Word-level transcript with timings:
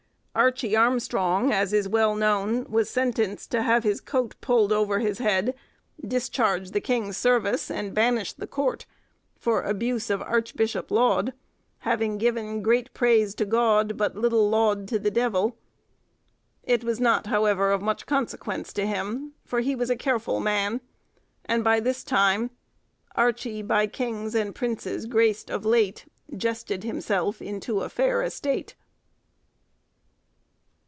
Archie 0.33 0.77
Armstrong, 0.77 1.51
as 1.51 1.73
is 1.73 1.89
well 1.89 2.15
known, 2.15 2.63
was 2.69 2.89
sentenced 2.89 3.51
to 3.51 3.63
have 3.63 3.83
his 3.83 3.99
coat 3.99 4.33
pulled 4.39 4.71
over 4.71 4.99
his 4.99 5.17
head, 5.17 5.53
discharged 6.07 6.71
the 6.71 6.79
king's 6.79 7.17
service, 7.17 7.69
and 7.69 7.93
banished 7.93 8.39
the 8.39 8.47
court, 8.47 8.85
for 9.37 9.61
abuse 9.61 10.09
of 10.09 10.21
Archbishop 10.21 10.89
Laud, 10.89 11.33
having 11.79 12.17
given 12.17 12.61
"great 12.63 12.93
praise 12.93 13.35
to 13.35 13.43
God, 13.43 13.97
but 13.97 14.15
little 14.15 14.47
laud 14.49 14.87
to 14.87 14.97
the 14.99 15.11
devil." 15.11 15.57
It 16.63 16.85
was 16.85 17.01
not, 17.01 17.27
however, 17.27 17.73
of 17.73 17.81
much 17.81 18.05
consequence 18.05 18.71
to 18.71 18.87
him, 18.87 19.33
for 19.43 19.59
he 19.59 19.75
was 19.75 19.89
a 19.89 19.97
careful 19.97 20.39
man, 20.39 20.79
and 21.43 21.61
by 21.61 21.81
this 21.81 22.05
time— 22.05 22.51
"Archee, 23.17 23.61
by 23.67 23.85
kings 23.85 24.33
and 24.33 24.55
princes 24.55 25.07
grac'd 25.07 25.51
of 25.51 25.65
late, 25.65 26.05
Jested 26.33 26.85
himself 26.85 27.41
into 27.41 27.81
a 27.81 27.89
fair 27.89 28.21
estate." 28.21 28.75